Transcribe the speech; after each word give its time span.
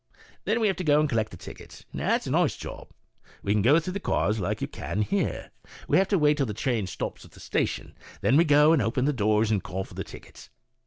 11 0.15 0.35
Then 0.45 0.59
we 0.61 0.65
have 0.65 0.75
to 0.77 0.83
go 0.83 0.99
and 0.99 1.07
collect 1.07 1.29
the 1.29 1.37
tickets; 1.37 1.85
that's 1.93 2.25
a 2.25 2.31
nice 2.31 2.57
job. 2.57 2.89
"We 3.43 3.53
can't 3.53 3.63
go 3.63 3.79
through 3.79 3.93
the 3.93 3.99
cars 3.99 4.39
like 4.39 4.59
you 4.59 4.67
can 4.67 5.03
here; 5.03 5.51
we 5.87 5.99
have 5.99 6.07
to 6.07 6.17
wait 6.17 6.37
till 6.37 6.47
the 6.47 6.55
train 6.55 6.87
stops 6.87 7.23
in 7.23 7.29
the 7.31 7.39
station; 7.39 7.93
then 8.21 8.35
we 8.35 8.43
go 8.43 8.73
and 8.73 8.81
open 8.81 9.05
the 9.05 9.13
doors 9.13 9.51
and 9.51 9.61
call 9.63 9.83
for 9.83 9.93
the 9.93 10.03
tickets. 10.03 10.49